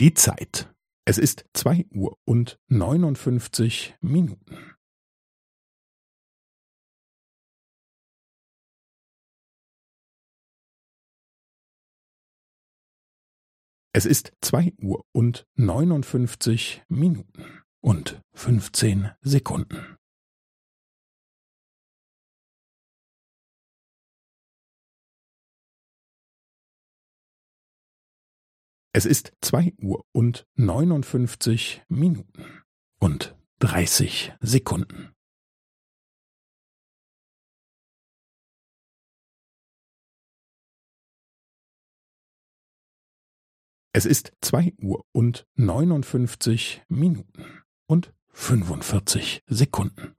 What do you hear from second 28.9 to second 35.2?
Es ist zwei Uhr und neunundfünfzig Minuten und dreißig Sekunden.